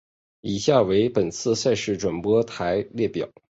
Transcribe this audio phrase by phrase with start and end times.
[0.41, 3.29] 以下为本次赛事转播台列表。